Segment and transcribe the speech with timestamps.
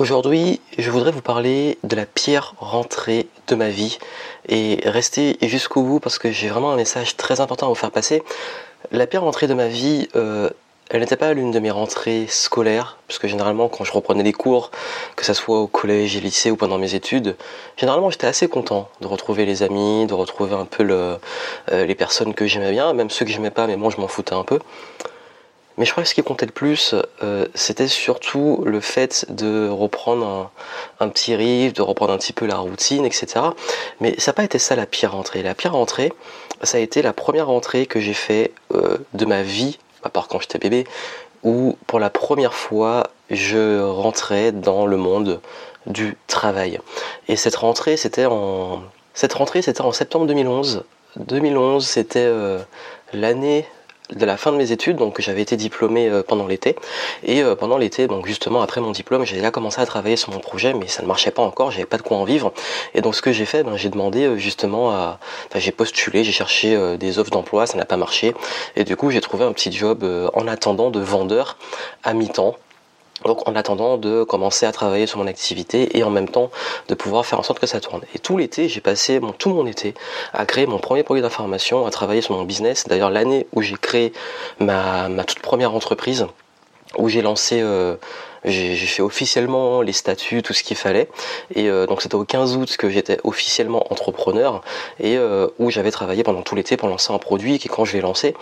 [0.00, 3.98] Aujourd'hui, je voudrais vous parler de la pire rentrée de ma vie
[4.48, 7.90] et rester jusqu'au bout parce que j'ai vraiment un message très important à vous faire
[7.90, 8.22] passer.
[8.92, 10.48] La pire rentrée de ma vie, euh,
[10.88, 14.70] elle n'était pas l'une de mes rentrées scolaires, puisque généralement quand je reprenais les cours,
[15.16, 17.36] que ce soit au collège et lycée ou pendant mes études,
[17.76, 21.18] généralement j'étais assez content de retrouver les amis, de retrouver un peu euh,
[21.70, 24.32] les personnes que j'aimais bien, même ceux que j'aimais pas, mais moi je m'en foutais
[24.32, 24.60] un peu.
[25.80, 29.66] Mais je crois que ce qui comptait le plus, euh, c'était surtout le fait de
[29.66, 30.50] reprendre
[31.00, 33.40] un, petit riff, de reprendre un petit peu la routine, etc.
[33.98, 35.42] Mais ça n'a pas été ça la pire rentrée.
[35.42, 36.12] La pire rentrée,
[36.62, 40.28] ça a été la première rentrée que j'ai fait euh, de ma vie, à part
[40.28, 40.84] quand j'étais bébé,
[41.44, 45.40] où pour la première fois je rentrais dans le monde
[45.86, 46.78] du travail.
[47.26, 48.82] Et cette rentrée, c'était en
[49.14, 50.84] cette rentrée, c'était en septembre 2011.
[51.16, 52.58] 2011, c'était euh,
[53.14, 53.64] l'année
[54.12, 56.76] de la fin de mes études, donc j'avais été diplômé euh, pendant l'été,
[57.22, 60.32] et euh, pendant l'été, donc justement après mon diplôme, j'ai déjà commencé à travailler sur
[60.32, 62.52] mon projet, mais ça ne marchait pas encore, j'avais pas de quoi en vivre,
[62.94, 66.24] et donc ce que j'ai fait, ben, j'ai demandé euh, justement à, enfin j'ai postulé,
[66.24, 68.34] j'ai cherché des offres d'emploi, ça n'a pas marché,
[68.76, 70.04] et du coup j'ai trouvé un petit job
[70.34, 71.56] en attendant de vendeur
[72.02, 72.56] à mi-temps
[73.24, 76.50] donc en attendant de commencer à travailler sur mon activité et en même temps
[76.88, 78.02] de pouvoir faire en sorte que ça tourne.
[78.14, 79.94] Et tout l'été, j'ai passé tout mon été
[80.32, 82.84] à créer mon premier projet d'information, à travailler sur mon business.
[82.88, 84.12] D'ailleurs l'année où j'ai créé
[84.58, 86.26] ma, ma, toute première entreprise,
[86.98, 87.96] où j'ai lancé euh,
[88.44, 91.08] j'ai fait officiellement les statuts, tout ce qu'il fallait.
[91.54, 94.62] Et euh, donc c'était au 15 août que j'étais officiellement entrepreneur
[94.98, 97.92] et euh, où j'avais travaillé pendant tout l'été pour lancer un produit qui, quand je
[97.92, 98.34] l'ai lancé,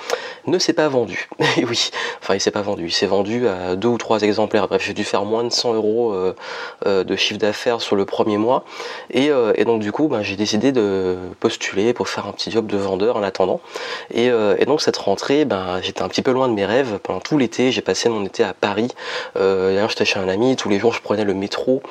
[0.46, 1.28] ne s'est pas vendu.
[1.56, 1.90] et oui,
[2.22, 2.86] enfin il s'est pas vendu.
[2.86, 4.68] Il s'est vendu à deux ou trois exemplaires.
[4.68, 8.38] Bref, j'ai dû faire moins de 100 euros euh, de chiffre d'affaires sur le premier
[8.38, 8.64] mois.
[9.10, 9.30] Et,
[9.64, 13.16] donc du coup, ben, j'ai décidé de postuler pour faire un petit job de vendeur
[13.16, 13.60] en attendant.
[14.14, 16.98] Et, et donc cette rentrée, ben, j'étais un petit peu loin de mes rêves.
[17.02, 18.88] Pendant tout l'été, j'ai passé mon été à Paris
[19.88, 21.82] j'étais chez un ami, tous les jours je prenais le métro,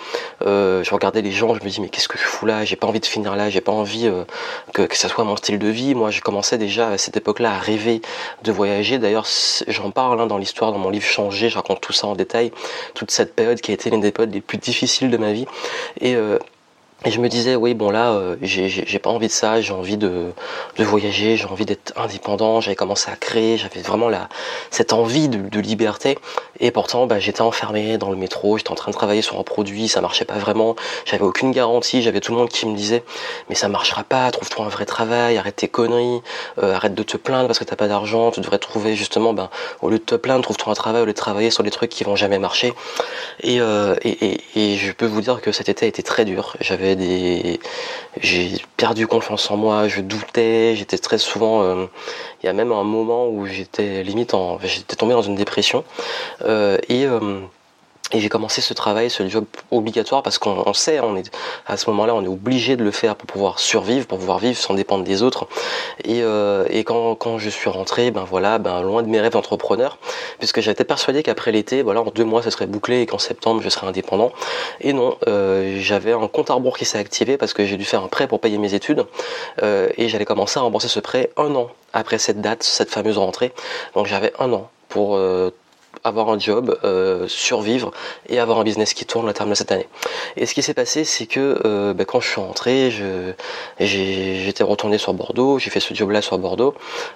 [0.46, 2.76] euh, je regardais les gens, je me dis mais qu'est-ce que je fous là, j'ai
[2.76, 4.24] pas envie de finir là, j'ai pas envie euh,
[4.74, 5.96] que, ça soit mon style de vie.
[5.96, 8.02] Moi j'ai commencé déjà à cette époque-là à rêver
[8.44, 8.98] de voyager.
[9.00, 9.28] D'ailleurs
[9.68, 12.52] j'en parle hein, dans l'histoire, dans mon livre Changer, je raconte tout ça en détail,
[12.94, 15.46] toute cette période qui a été l'une des périodes les plus difficiles de ma vie.
[16.04, 16.40] Euh,
[17.06, 19.98] et je me disais, oui, bon là, euh, j'ai pas envie de ça, j'ai envie
[19.98, 20.32] de,
[20.78, 24.30] de voyager, j'ai envie d'être indépendant, j'avais commencé à créer, j'avais vraiment la,
[24.72, 26.18] cette envie de, liberté.
[26.60, 29.44] Et pourtant, bah, j'étais enfermé dans le métro, j'étais en train de travailler sur un
[29.44, 30.76] produit, ça marchait pas vraiment,
[31.06, 33.04] j'avais aucune garantie, j'avais tout le monde qui me disait,
[33.48, 36.22] mais ça marchera pas, trouve-toi un vrai travail, arrête tes conneries,
[36.64, 39.50] euh, arrête de te plaindre parce que t'as pas d'argent, tu devrais trouver justement, ben,
[39.84, 41.92] au lieu de te plaindre, trouve-toi un travail, au lieu de travailler sur des trucs
[41.92, 42.74] qui vont jamais marcher.
[43.42, 46.26] Et, euh, et, et, et je peux vous dire que cet été a été très
[46.26, 46.56] dur.
[46.60, 46.87] J'avais
[48.22, 51.86] j'ai perdu confiance en moi, je doutais, j'étais très souvent, euh,
[52.42, 54.34] il y a même un moment où j'étais limite
[54.64, 55.84] j'étais tombé dans une dépression.
[56.44, 57.40] Euh, et euh,
[58.14, 61.30] et j'ai commencé ce travail, ce job obligatoire parce qu'on sait, on est
[61.66, 64.58] à ce moment-là, on est obligé de le faire pour pouvoir survivre, pour pouvoir vivre
[64.58, 65.48] sans dépendre des autres.
[66.06, 69.34] Et, euh, et quand, quand, je suis rentré, ben voilà, ben loin de mes rêves
[69.34, 69.98] d'entrepreneur,
[70.40, 73.62] puisque j'étais persuadé qu'après l'été, voilà, en deux mois, ça serait bouclé et qu'en septembre,
[73.62, 74.32] je serais indépendant.
[74.80, 77.86] Et non, euh, j'avais un compte à rebours qui s'est activé parce que j'ai dû
[77.86, 79.06] faire un prêt pour payer mes études
[79.64, 83.18] euh, et j'allais commencer à rembourser ce prêt un an après cette date, cette fameuse
[83.18, 83.54] rentrée.
[83.96, 85.52] Donc j'avais un an pour euh,
[86.08, 87.92] avoir un job, euh, survivre
[88.30, 89.88] et avoir un business qui tourne au terme de cette année.
[90.36, 92.92] Et ce qui s'est passé, c'est que euh, ben, quand je suis rentré,
[93.80, 96.76] j'étais retourné sur Bordeaux, j'ai fait ce job-là sur Bordeaux.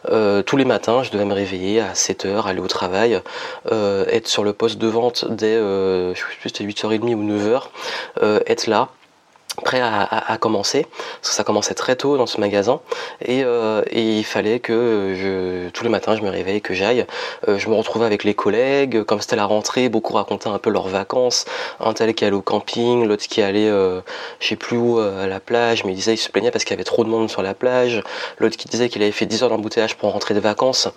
[0.10, 3.22] Euh, tous les matins, je devais me réveiller à 7h, aller au travail,
[3.72, 7.64] être sur le poste de vente dès, je sais plus, c'était 8h30 ou 9h,
[8.46, 8.90] être là,
[9.56, 10.86] prêt à, commencer
[11.22, 12.80] parce que ça commençait très tôt dans ce magasin
[13.24, 17.06] et, euh, il fallait que je tous les matins je me réveille que j'aille
[17.48, 20.70] euh, je me retrouvais avec les collègues comme c'était la rentrée beaucoup racontaient un peu
[20.70, 21.46] leurs vacances
[21.80, 24.02] un tel qui allait au camping l'autre qui allait euh,
[24.40, 26.74] je sais plus où à la plage mais il disait il se plaignait parce qu'il
[26.74, 28.02] y avait trop de monde sur la plage
[28.40, 30.88] l'autre qui disait qu'il avait fait 10 heures d'embouteillage pour rentrer de vacances.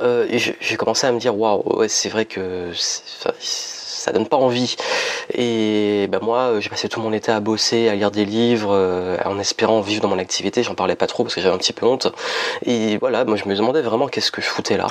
[0.00, 2.72] Et j'ai commencé à me dire waouh ouais, c'est vrai que
[3.98, 4.76] ça donne pas envie.
[5.34, 9.16] Et ben moi, j'ai passé tout mon été à bosser, à lire des livres, euh,
[9.24, 10.62] en espérant vivre dans mon activité.
[10.62, 12.08] J'en parlais pas trop parce que j'avais un petit peu honte.
[12.64, 14.86] Et voilà, moi je me demandais vraiment qu'est-ce que je foutais là.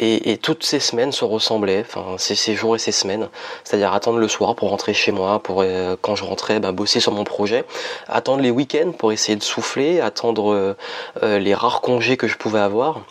[0.00, 3.28] Et, toutes ces semaines se ressemblaient, enfin ces, jours et ces semaines.
[3.64, 7.00] C'est-à-dire attendre le soir pour rentrer chez moi, pour euh, quand je rentrais, ben, bosser
[7.00, 7.64] sur mon projet,
[8.08, 10.76] attendre les week-ends pour essayer de souffler, attendre
[11.22, 13.02] euh, les rares congés que je pouvais avoir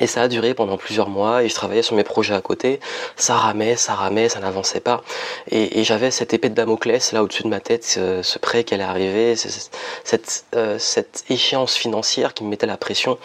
[0.00, 2.80] Et ça a duré pendant plusieurs mois et je travaillais sur mes projets à côté.
[3.16, 5.02] Ça ramait, ça ramait, ça n'avançait pas.
[5.50, 8.84] Et, j'avais cette épée de Damoclès là au-dessus de ma tête, ce, prêt qui allait
[8.84, 13.18] arriver, cette, euh, cette échéance financière qui me mettait la pression.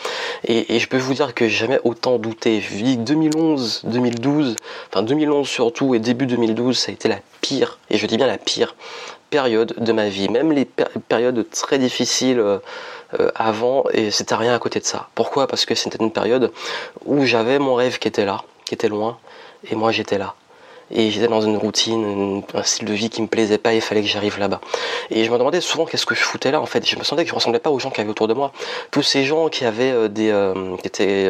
[0.48, 2.62] Et, je peux vous dire que jamais autant douté.
[2.62, 4.56] Je dis 2011, 2012,
[4.92, 8.27] enfin 2011 surtout et début 2012, ça a été la pire, et je dis bien
[8.27, 8.75] la pire
[9.37, 10.29] période de ma vie.
[10.29, 10.65] Même les
[11.13, 12.39] périodes très difficiles.
[12.39, 12.59] Euh,
[13.19, 15.09] euh, avant et c'était rien à côté de ça.
[15.13, 15.47] Pourquoi?
[15.47, 16.51] Parce que c'était une période
[17.05, 19.19] où j'avais mon rêve qui était là, qui était loin,
[19.69, 20.33] et moi j'étais là.
[20.89, 23.81] Et j'étais dans une routine, un style de vie qui me plaisait pas, et il
[23.81, 24.59] fallait que j'arrive là-bas.
[25.11, 26.83] Et je me demandais souvent qu'est-ce que je foutais là en fait.
[26.85, 28.51] Je me sentais que je ressemblais pas aux gens qui avaient autour de moi.
[28.89, 30.31] Tous ces gens qui avaient euh, des,
[30.81, 31.29] qui étaient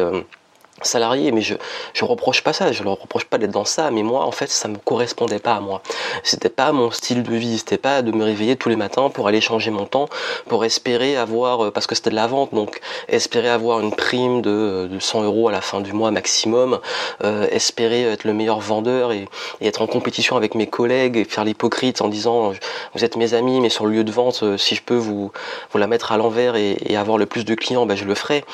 [0.82, 1.54] salarié, mais je
[1.94, 4.50] je reproche pas ça, je leur reproche pas d'être dans ça, mais moi en fait
[4.50, 5.82] ça me correspondait pas à moi.
[6.22, 9.28] C'était pas mon style de vie, c'était pas de me réveiller tous les matins pour
[9.28, 10.08] aller changer mon temps,
[10.48, 14.42] pour espérer avoir, euh, parce que c'était de la vente, donc espérer avoir une prime
[14.42, 16.80] de, euh, de 100 euros à la fin du mois maximum,
[17.24, 19.28] euh, espérer être le meilleur vendeur et,
[19.60, 22.52] être en compétition avec mes collègues et faire l'hypocrite en disant
[22.94, 25.32] vous êtes mes amis, mais sur le lieu de vente, si je peux vous,
[25.70, 28.44] vous la mettre à l'envers et, avoir le plus de clients, ben je le ferai.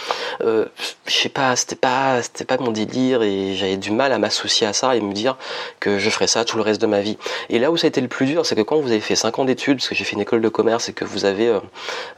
[0.43, 0.67] Euh,
[1.07, 4.67] je sais pas, c'était pas c'était pas mon délire et j'avais du mal à m'associer
[4.67, 5.37] à ça et me dire
[5.81, 7.17] que je ferais ça tout le reste de ma vie.
[7.49, 9.17] Et là où ça a été le plus dur, c'est que quand vous avez fait
[9.17, 11.49] 5 ans d'études, parce que j'ai fait une école de commerce et que vous avez,
[11.49, 11.61] euh,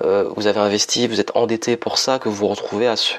[0.03, 3.15] euh, investi, vous êtes endetté pour ça, que vous vous retrouvez à, ce,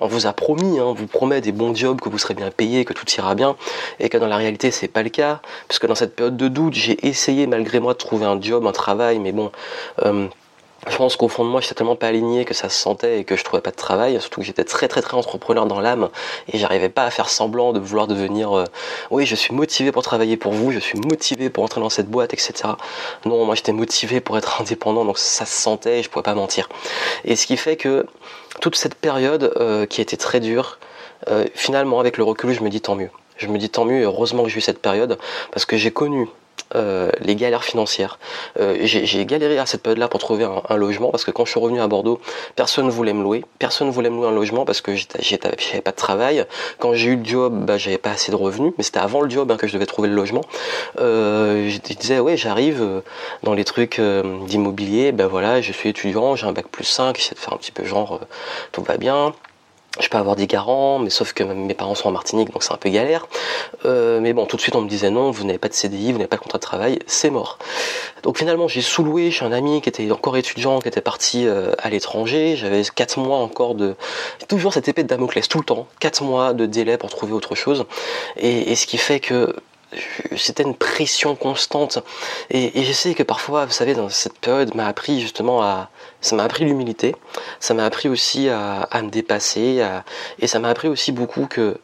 [0.00, 2.50] on vous a promis, hein, on vous promet des bons jobs, que vous serez bien
[2.50, 3.56] payé, que tout ira bien,
[4.00, 6.74] et que dans la réalité c'est pas le cas, puisque dans cette période de doute,
[6.74, 9.50] j'ai essayé malgré moi de trouver un job, un travail, mais bon.
[10.04, 10.28] Euh,
[10.90, 13.24] je pense qu'au fond de moi, j'étais tellement pas aligné que ça se sentait et
[13.24, 14.20] que je trouvais pas de travail.
[14.20, 16.08] Surtout que j'étais très très très entrepreneur dans l'âme
[16.52, 18.56] et j'arrivais pas à faire semblant de vouloir devenir.
[18.56, 18.64] Euh,
[19.10, 22.08] oui, je suis motivé pour travailler pour vous, je suis motivé pour entrer dans cette
[22.08, 22.70] boîte, etc.
[23.24, 26.34] Non, moi j'étais motivé pour être indépendant, donc ça se sentait et je pouvais pas
[26.34, 26.68] mentir.
[27.24, 28.04] Et ce qui fait que
[28.60, 30.78] toute cette période euh, qui était très dure,
[31.28, 33.10] euh, finalement avec le recul, je me dis tant mieux.
[33.36, 35.16] Je me dis tant mieux heureusement que j'ai eu cette période
[35.52, 36.28] parce que j'ai connu
[36.74, 38.18] euh, les galères financières.
[38.58, 41.60] Euh, j'ai galéré à cette période-là pour trouver un, logement parce que quand je suis
[41.60, 42.20] revenu à Bordeaux,
[42.56, 43.44] personne ne voulait me louer.
[43.58, 46.46] Personne ne voulait me louer un logement parce que j'avais pas de travail.
[46.78, 49.28] Quand j'ai eu le job, bah, j'avais pas assez de revenus, mais c'était avant le
[49.28, 50.42] job hein, que je devais trouver le logement.
[50.98, 53.02] Euh, je disais, ouais, j'arrive
[53.42, 54.00] dans les trucs
[54.46, 57.58] d'immobilier, ben voilà, je suis étudiant, j'ai un bac plus 5, j'essaie de faire un
[57.58, 58.20] petit peu genre,
[58.72, 59.34] tout va bien
[60.00, 62.72] je peux avoir des garants, mais sauf que mes parents sont en Martinique, donc c'est
[62.72, 63.26] un peu galère.
[63.84, 66.12] Euh, mais bon, tout de suite on me disait non, vous n'avez pas de CDI,
[66.12, 67.58] vous n'avez pas de contrat de travail, c'est mort.
[68.22, 71.72] Donc finalement j'ai sous-loué chez un ami qui était encore étudiant, qui était parti euh,
[71.78, 72.56] à l'étranger.
[72.56, 73.94] J'avais 4 mois encore de...
[74.48, 75.86] Toujours cette épée de Damoclès, tout le temps.
[76.00, 77.84] 4 mois de délai pour trouver autre chose.
[78.36, 79.54] Et, et ce qui fait que
[80.36, 81.98] c'était une pression constante.
[82.50, 85.90] Et, et, je sais que parfois, vous savez, dans cette période, m'a appris justement à,
[86.20, 87.14] ça m'a appris l'humilité,
[87.60, 89.84] ça m'a appris aussi à, à me dépasser,
[90.38, 91.78] et ça m'a appris aussi beaucoup que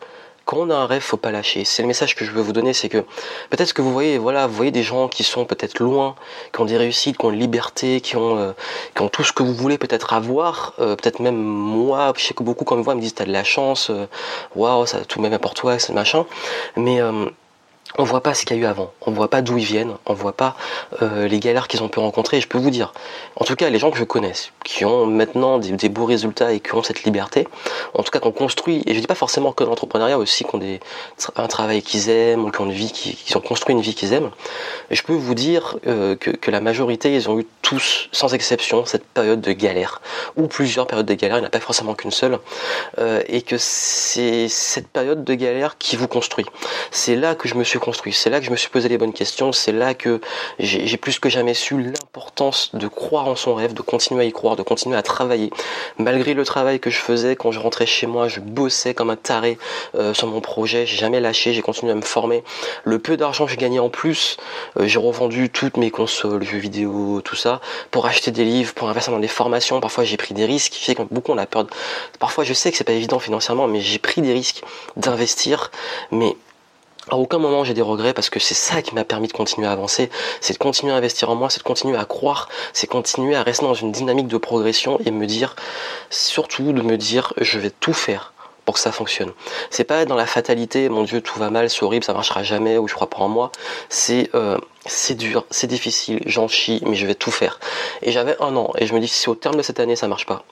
[0.48, 1.66] quand on a un rêve, faut pas lâcher.
[1.66, 3.04] C'est le message que je veux vous donner, c'est que
[3.50, 6.14] peut-être que vous voyez, voilà, vous voyez des gens qui sont peut-être loin,
[6.54, 8.52] qui ont des réussites, qui ont une liberté, qui ont, euh,
[8.94, 12.32] qui ont tout ce que vous voulez peut-être avoir, euh, peut-être même moi, je sais
[12.32, 14.06] que beaucoup quand ils me voient me disent t'as de la chance, euh,
[14.56, 16.24] waouh, ça tout même pour toi, c'est machin,
[16.76, 16.98] mais
[17.96, 19.94] on voit pas ce qu'il y a eu avant, on voit pas d'où ils viennent,
[20.06, 20.56] on voit pas
[21.02, 22.36] euh, les galères qu'ils ont pu rencontrer.
[22.36, 22.92] Et je peux vous dire,
[23.36, 24.32] en tout cas les gens que je connais,
[24.64, 27.48] qui ont maintenant des, beaux résultats et qui ont cette liberté,
[27.94, 30.58] en tout cas qu'on construit, et je dis pas forcément que l'entrepreneuriat, aussi qui ont
[30.58, 30.80] des,
[31.36, 34.30] un travail qu'ils aiment ou qui ont construit une vie qu'ils aiment.
[34.90, 38.84] Je peux vous dire euh, que, que, la majorité, ils ont eu tous, sans exception,
[38.84, 40.00] cette période de galère
[40.36, 41.38] ou plusieurs périodes de galère.
[41.38, 42.38] Il n'y en a pas forcément qu'une seule,
[42.98, 46.46] euh, et que c'est cette période de galère qui vous construit.
[46.90, 48.12] C'est là que je me suis construit.
[48.12, 49.52] C'est là que je me suis posé les bonnes questions.
[49.52, 50.20] C'est là que
[50.58, 54.32] j'ai plus que jamais su l'importance de croire en son rêve, de continuer à y
[54.32, 55.50] croire, de continuer à travailler.
[55.98, 59.16] Malgré le travail que je faisais, quand je rentrais chez moi, je bossais comme un
[59.16, 59.58] taré
[59.94, 60.86] euh, sur mon projet.
[60.86, 62.42] J'ai jamais lâché, j'ai continué à me former.
[62.84, 64.36] Le peu d'argent que j'ai gagné en plus,
[64.78, 68.88] euh, j'ai revendu toutes mes consoles, jeux vidéo, tout ça, pour acheter des livres, pour
[68.88, 69.80] investir dans des formations.
[69.80, 70.76] Parfois j'ai pris des risques.
[70.78, 71.66] Je sais que beaucoup on a peur.
[72.18, 74.62] Parfois je sais que c'est pas évident financièrement, mais j'ai pris des risques
[74.96, 75.70] d'investir.
[76.10, 76.36] Mais
[77.10, 79.66] à aucun moment j'ai des regrets parce que c'est ça qui m'a permis de continuer
[79.66, 80.10] à avancer,
[80.40, 83.42] c'est de continuer à investir en moi, c'est de continuer à croire, c'est continuer à
[83.42, 85.56] rester dans une dynamique de progression et me dire,
[86.10, 88.32] surtout de me dire, je vais tout faire
[88.64, 89.32] pour que ça fonctionne.
[89.70, 92.42] C'est pas être dans la fatalité, mon Dieu, tout va mal, c'est horrible, ça marchera
[92.42, 93.50] jamais, ou je crois pas en moi.
[93.88, 97.60] C'est euh, c'est dur, c'est difficile, j'en chie, mais je vais tout faire.
[98.02, 100.06] Et j'avais un an, et je me dis si au terme de cette année ça
[100.06, 100.44] marche pas,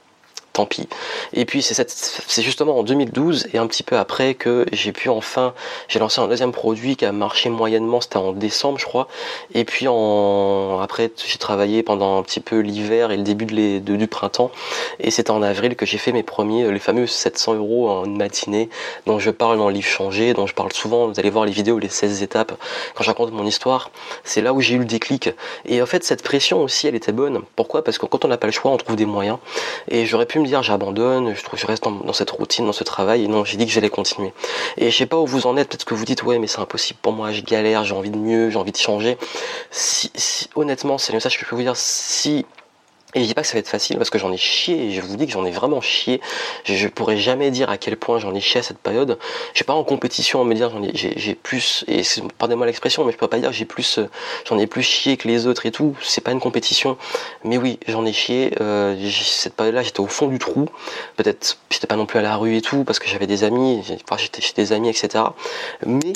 [0.57, 0.89] tant pis.
[1.35, 5.53] Et puis c'est justement en 2012 et un petit peu après que j'ai pu enfin,
[5.89, 9.07] j'ai lancé un deuxième produit qui a marché moyennement, c'était en décembre je crois.
[9.53, 14.07] Et puis en, après j'ai travaillé pendant un petit peu l'hiver et le début du
[14.07, 14.51] printemps.
[14.99, 18.71] Et c'était en avril que j'ai fait mes premiers, les fameux 700 euros en matinée
[19.05, 21.53] dont je parle dans le livre changé, dont je parle souvent, vous allez voir les
[21.53, 22.55] vidéos, les 16 étapes,
[22.95, 23.91] quand je raconte mon histoire,
[24.25, 25.29] c'est là où j'ai eu le déclic.
[25.67, 27.43] Et en fait cette pression aussi elle était bonne.
[27.57, 27.85] Pourquoi?
[27.85, 29.37] Parce que quand on n'a pas le choix, on trouve des moyens.
[29.89, 32.85] Et j'aurais pu me dire j'abandonne, je trouve je reste dans, cette routine, dans ce
[32.85, 33.25] travail.
[33.25, 34.33] Et non, j'ai dit que j'allais continuer.
[34.77, 35.69] Et je sais pas où vous en êtes.
[35.69, 37.33] Peut-être que vous dites ouais, mais c'est impossible pour moi.
[37.33, 39.19] Je galère, j'ai envie de mieux, j'ai envie de changer.
[39.71, 40.11] Si,
[40.55, 41.77] honnêtement, c'est le message que je peux vous dire.
[41.77, 42.47] Si
[43.17, 45.01] et je dis pas que ça va être facile parce que j'en ai chié, je
[45.01, 46.21] vous dis que j'en ai vraiment chié.
[46.65, 49.19] Je, je, pourrais jamais dire à quel point j'en ai chié à cette période.
[49.53, 52.03] Je suis pas en compétition à me dire j'en ai, j'ai, plus, et
[52.37, 54.09] pardonnez-moi l'expression, mais je peux pas dire j'ai plus, euh,
[54.47, 55.97] j'en ai plus chié que les autres et tout.
[56.03, 56.99] C'est pas une compétition.
[57.43, 58.53] Mais oui, j'en ai chié.
[58.61, 60.69] Euh, cette période-là, j'étais au fond du trou.
[61.17, 63.83] Peut-être, j'étais pas non plus à la rue et tout parce que j'avais des amis,
[64.19, 65.25] j'étais chez des amis, etc.
[65.87, 66.13] Mais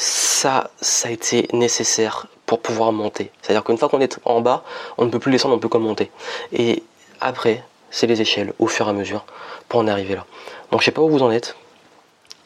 [0.00, 3.30] ça, ça a été nécessaire pour pouvoir monter.
[3.42, 4.64] C'est-à-dire qu'une fois qu'on est en bas,
[4.96, 6.10] on ne peut plus descendre, on ne peut que monter.
[6.54, 6.82] Et
[7.20, 9.26] après, c'est les échelles, au fur et à mesure,
[9.68, 10.24] pour en arriver là.
[10.72, 11.54] Donc je sais pas où vous en êtes,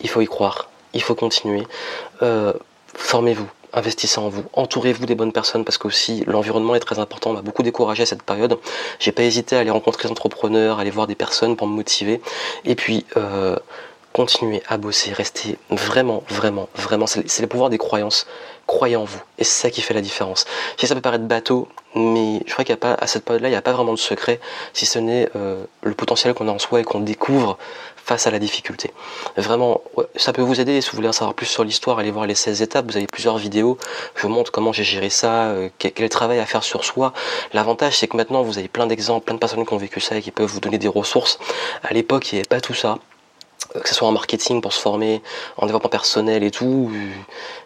[0.00, 1.64] il faut y croire, il faut continuer.
[2.22, 2.52] Euh,
[2.92, 7.30] formez-vous, investissez en vous, entourez-vous des bonnes personnes parce que aussi l'environnement est très important.
[7.30, 8.58] On m'a beaucoup découragé à cette période.
[8.98, 11.74] J'ai pas hésité à aller rencontrer des entrepreneurs, à aller voir des personnes pour me
[11.74, 12.20] motiver.
[12.64, 13.56] Et puis euh,
[14.14, 17.06] continuez à bosser, restez vraiment, vraiment, vraiment.
[17.06, 18.26] C'est le pouvoir des croyances.
[18.66, 19.20] Croyez en vous.
[19.38, 20.46] Et c'est ça qui fait la différence.
[20.78, 23.62] Si ça peut paraître bateau, mais je crois qu'à à cette période-là, il n'y a
[23.62, 24.40] pas vraiment de secret,
[24.72, 27.58] si ce n'est euh, le potentiel qu'on a en soi et qu'on découvre
[27.96, 28.92] face à la difficulté.
[29.36, 29.80] Vraiment,
[30.14, 30.80] ça peut vous aider.
[30.80, 32.86] Si vous voulez en savoir plus sur l'histoire, allez voir les 16 étapes.
[32.86, 33.78] Vous avez plusieurs vidéos.
[34.14, 37.12] Je vous montre comment j'ai géré ça, euh, quel, travail à faire sur soi.
[37.52, 40.16] L'avantage, c'est que maintenant, vous avez plein d'exemples, plein de personnes qui ont vécu ça
[40.16, 41.40] et qui peuvent vous donner des ressources.
[41.82, 42.98] À l'époque, il n'y avait pas tout ça
[43.72, 45.22] que ce soit en marketing pour se former,
[45.56, 46.90] en développement personnel et tout.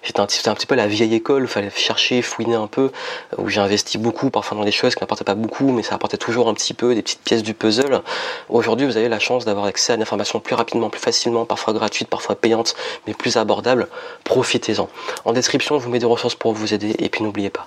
[0.02, 2.90] J'étais un, petit peu la vieille école, il fallait chercher, fouiner un peu,
[3.36, 6.16] où j'ai investi beaucoup parfois dans des choses qui n'apportaient pas beaucoup, mais ça apportait
[6.16, 8.02] toujours un petit peu des petites pièces du puzzle.
[8.48, 12.08] Aujourd'hui, vous avez la chance d'avoir accès à l'information plus rapidement, plus facilement, parfois gratuite,
[12.08, 12.74] parfois payante,
[13.06, 13.88] mais plus abordable.
[14.24, 14.88] Profitez-en.
[15.24, 17.66] En description, je vous mets des ressources pour vous aider, et puis n'oubliez pas,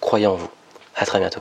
[0.00, 0.50] croyez en vous.
[0.96, 1.40] À très bientôt.